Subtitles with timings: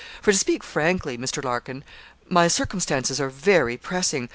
[0.19, 1.43] 'For, to speak frankly, Mr.
[1.45, 1.83] Larkin,
[2.27, 4.29] my circumstances are very pressing.